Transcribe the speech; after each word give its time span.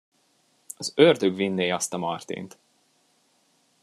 Az 0.77 0.93
ördög 0.95 1.35
vinné 1.35 1.69
azt 1.69 1.93
a 1.93 1.97
Martint. 1.97 2.57